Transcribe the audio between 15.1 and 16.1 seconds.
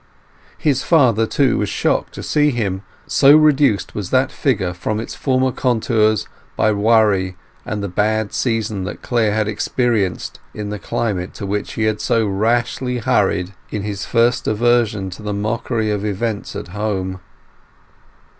to the mockery of